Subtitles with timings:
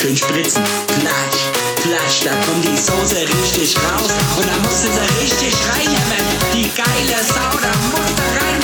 [0.00, 1.42] Schön spritzen, platsch,
[1.82, 4.12] platsch, da kommt die Soße richtig raus.
[4.36, 6.24] Und da musst du sie richtig reinhämmern.
[6.54, 8.60] Die geile Sau, da muss da rein.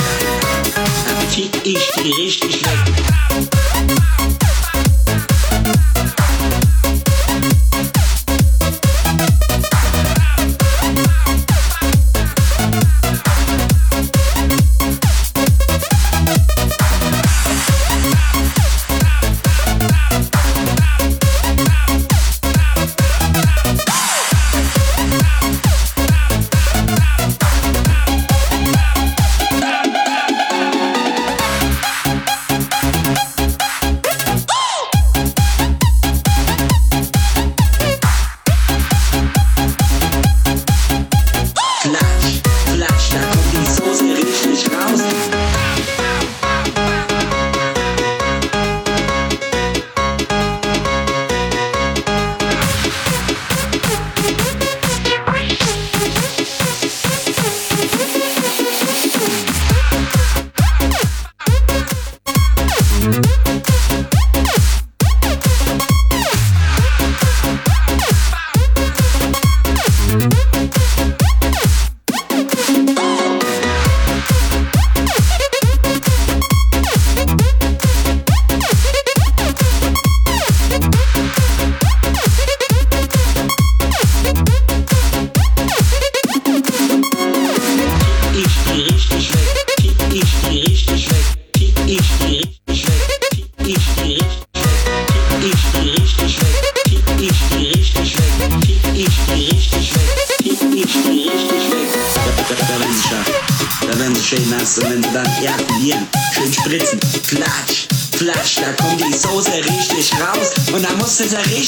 [1.08, 4.43] Dann fick ich die richtig weg.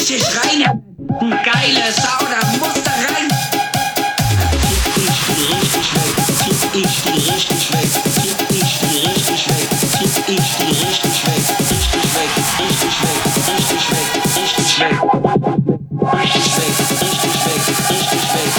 [0.09, 0.63] richtig rein.
[1.19, 3.29] Geile Sau, da muss da rein.
[5.09, 6.17] Ich die richtig weg,
[6.75, 7.91] ich die richtig weg,
[8.51, 9.69] ich die richtig weg,
[10.29, 15.03] ich die richtig weg, richtig weg, richtig weg, richtig weg, richtig weg,
[16.23, 18.53] richtig weg, richtig weg, richtig weg.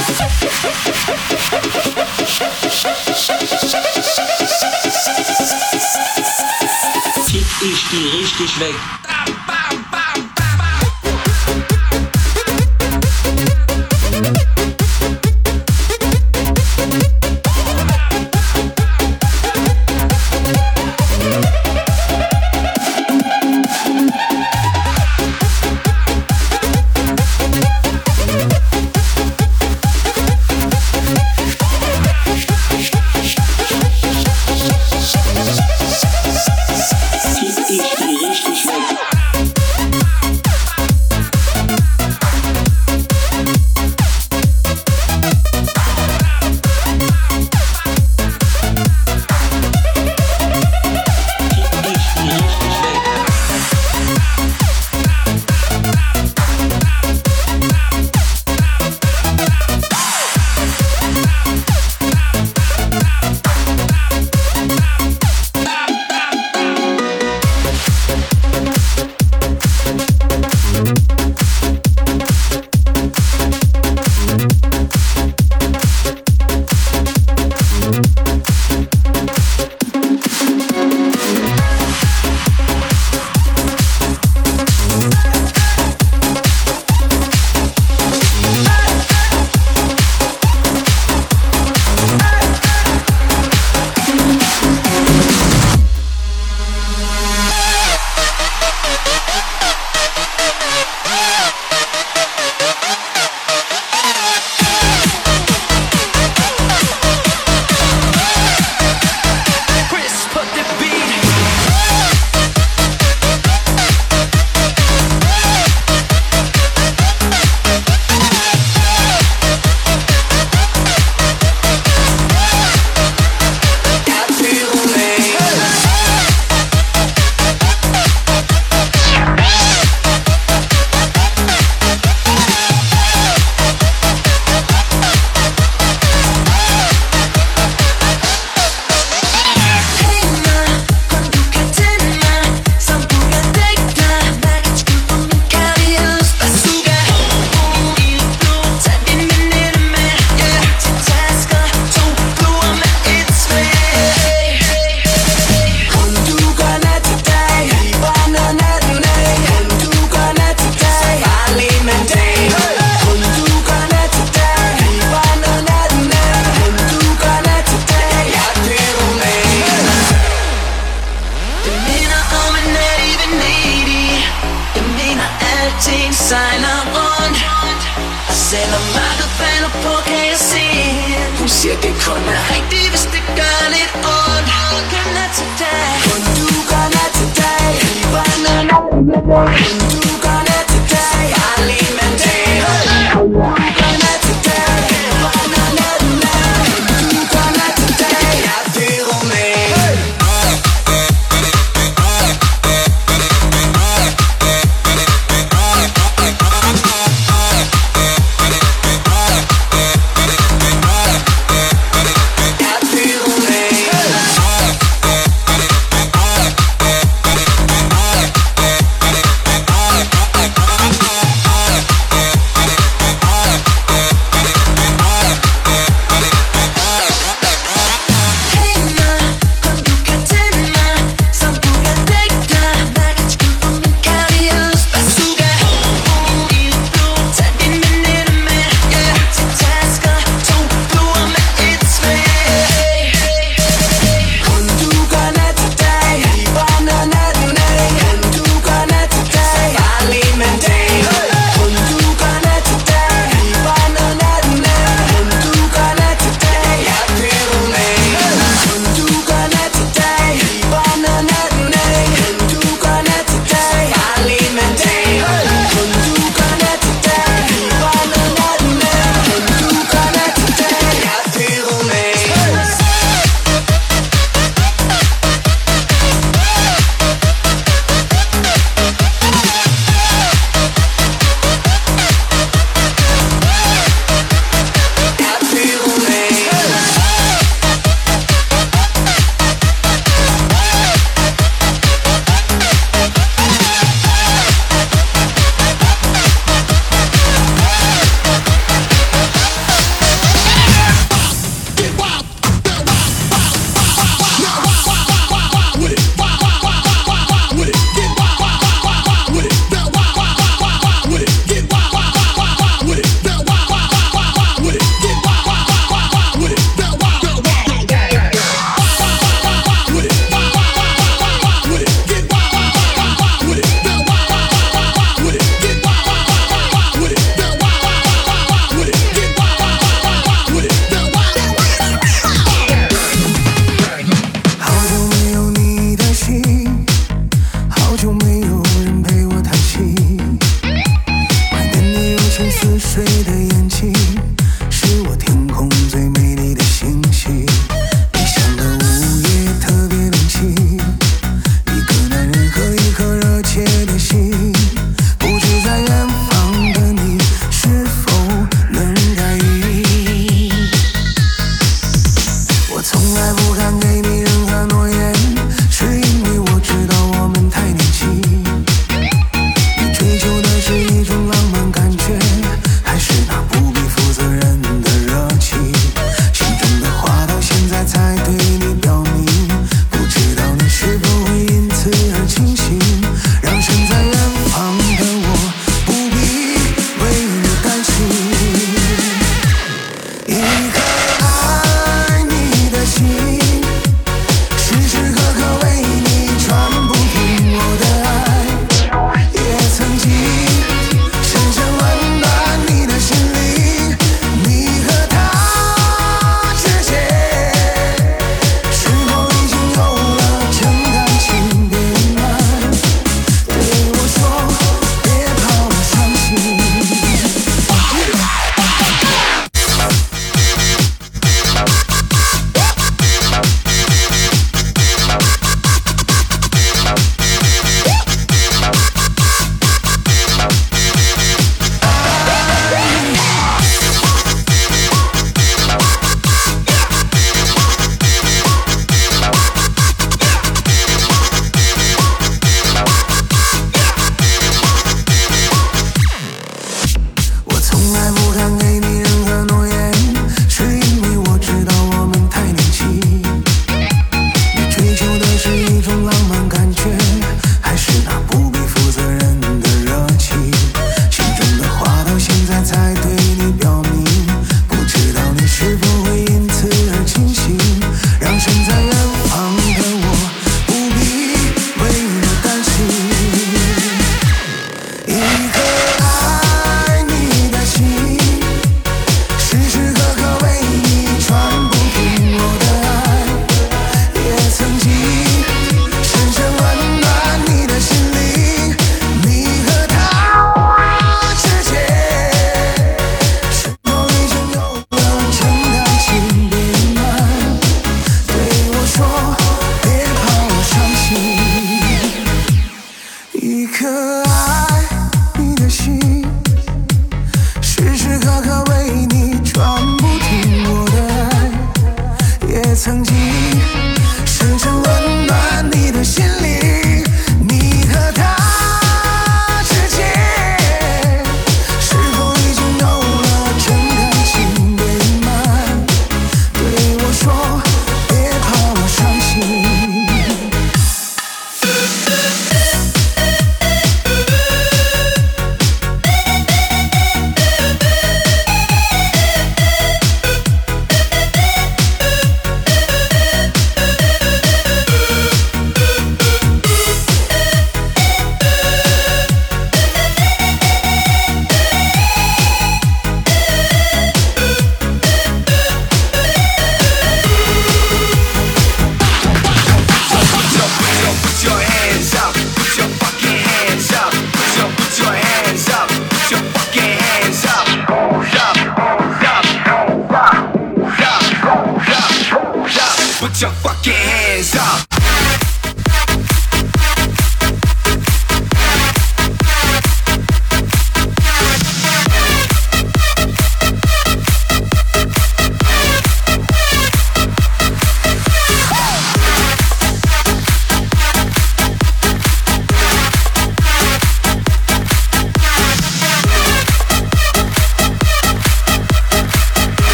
[7.27, 8.96] Tipp ich die richtig weg.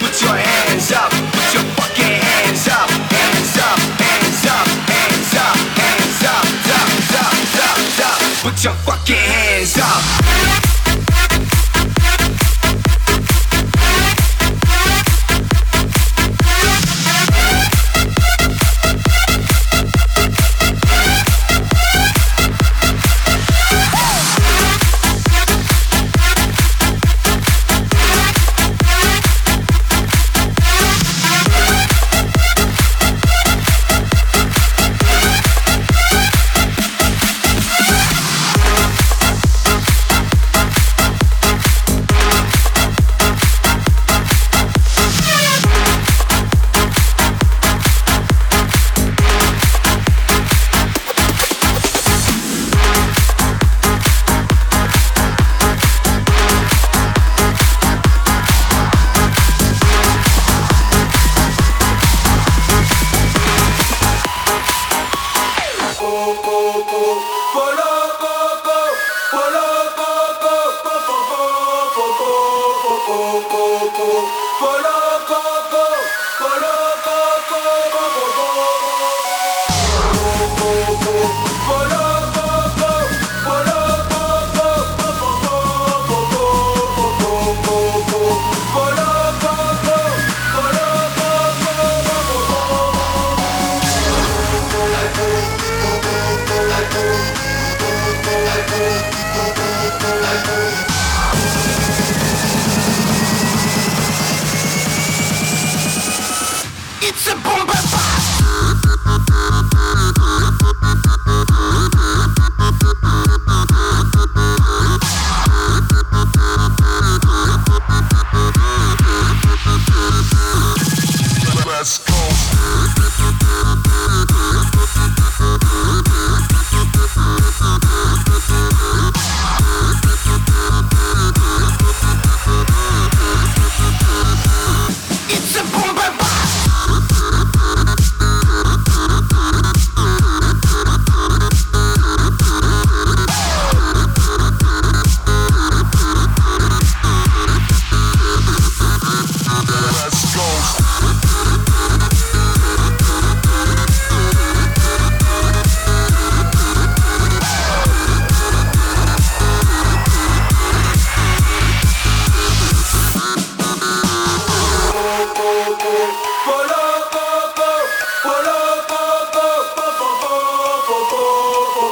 [0.00, 5.56] Put your hands up, put your fucking hands up, hands up, hands up, hands up,
[5.74, 7.26] hands up, up,
[8.44, 8.87] up, up, up.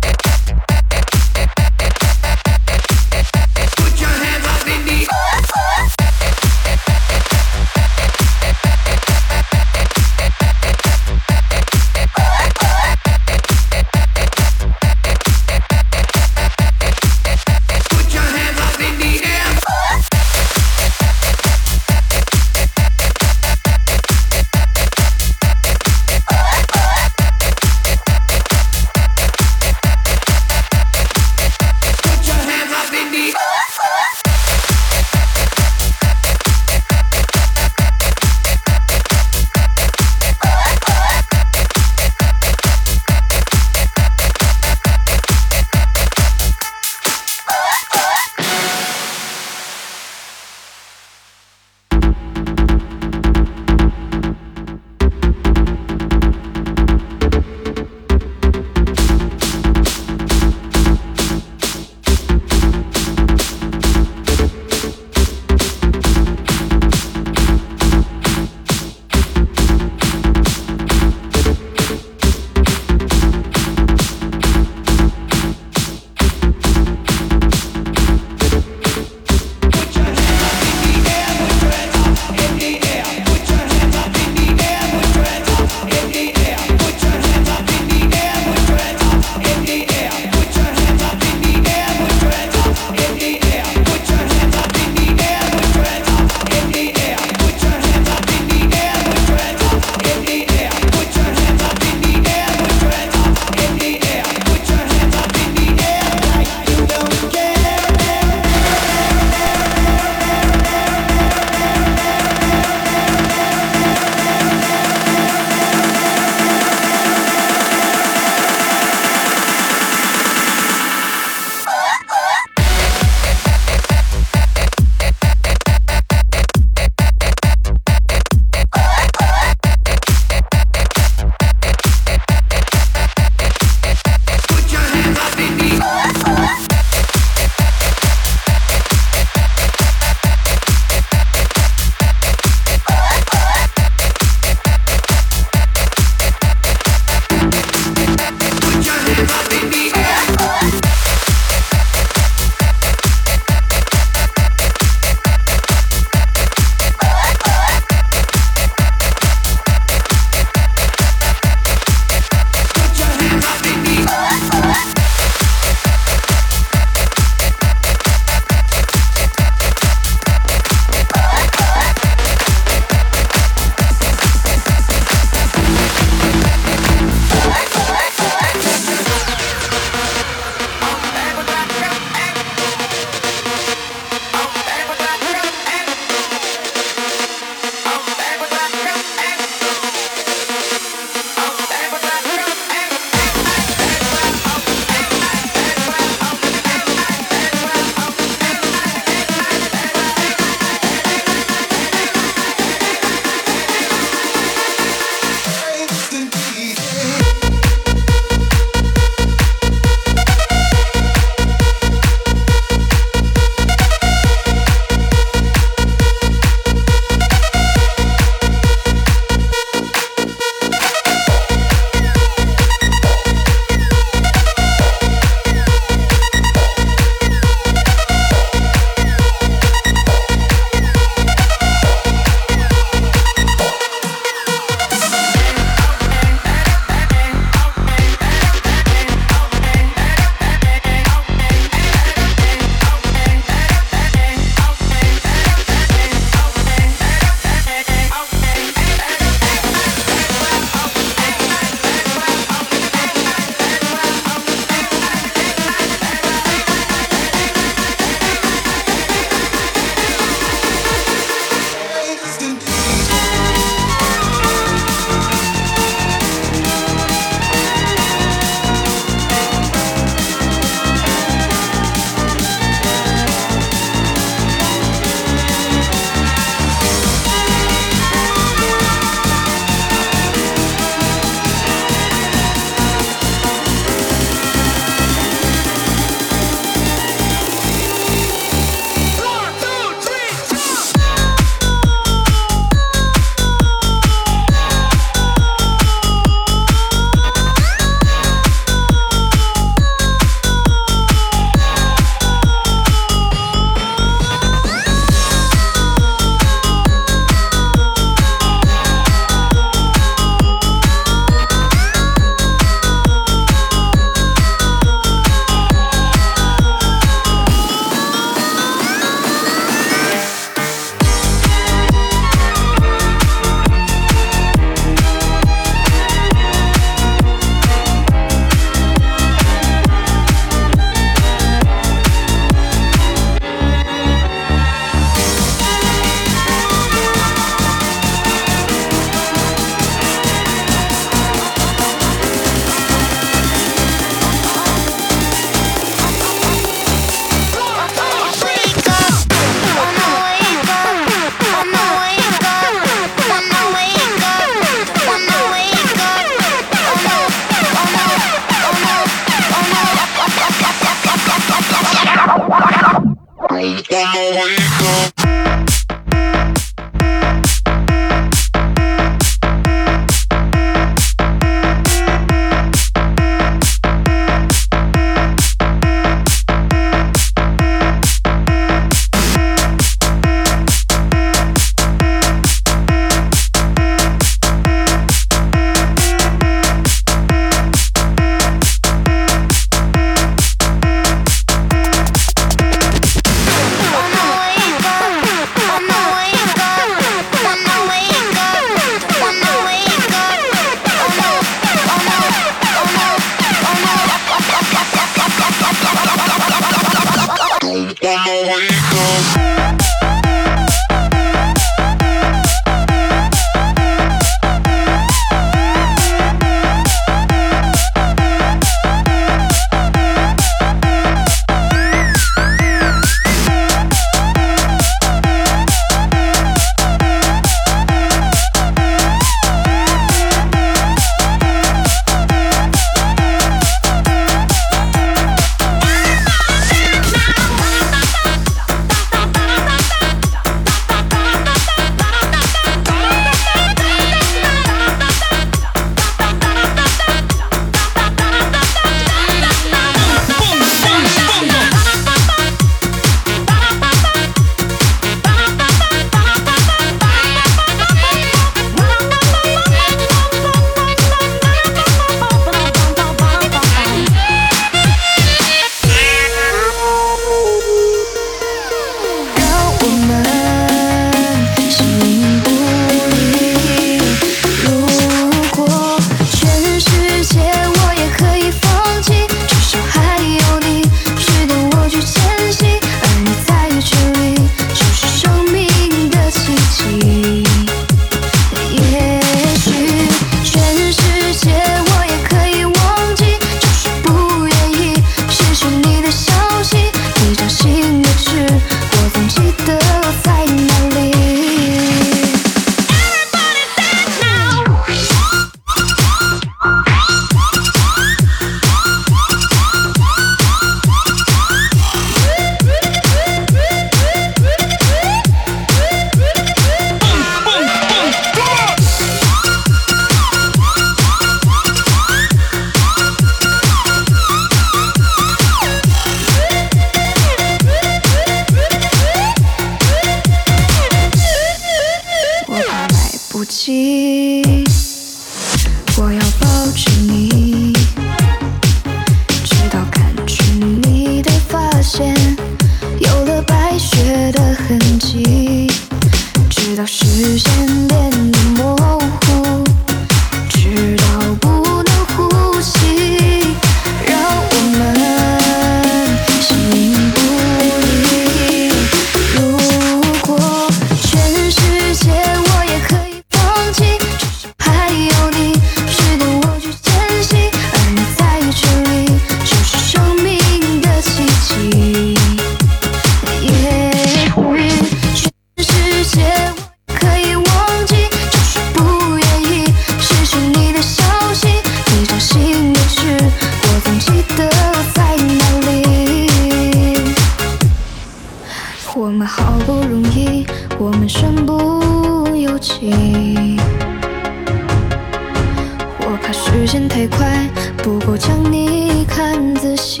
[598.50, 600.00] 你看仔细，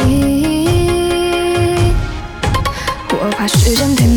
[3.10, 4.13] 我怕时间停。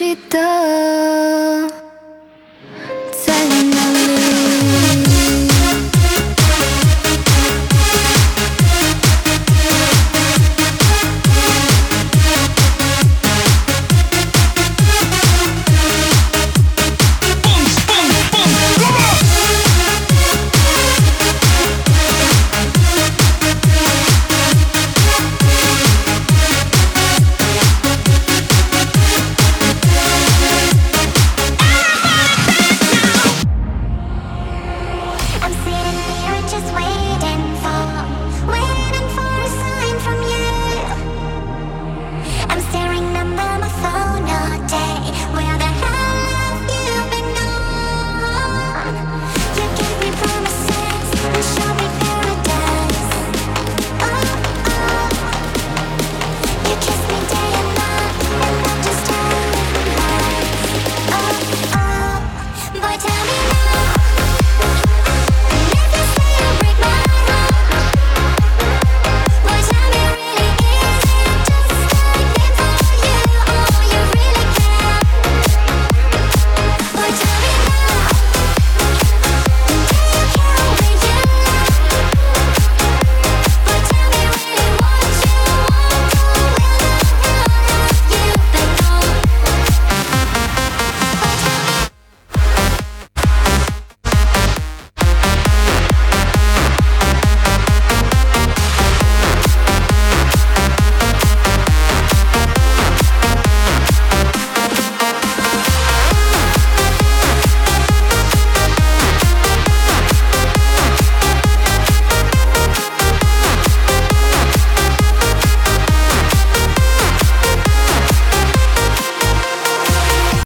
[0.00, 0.39] città.